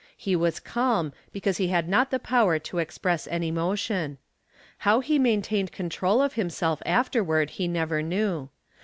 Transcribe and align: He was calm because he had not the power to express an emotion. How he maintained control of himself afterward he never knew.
He 0.17 0.35
was 0.35 0.59
calm 0.59 1.13
because 1.31 1.57
he 1.57 1.67
had 1.67 1.87
not 1.87 2.09
the 2.09 2.17
power 2.17 2.57
to 2.57 2.79
express 2.79 3.27
an 3.27 3.43
emotion. 3.43 4.17
How 4.79 4.99
he 4.99 5.19
maintained 5.19 5.71
control 5.71 6.23
of 6.23 6.33
himself 6.33 6.81
afterward 6.87 7.51
he 7.51 7.67
never 7.67 8.01
knew. 8.01 8.49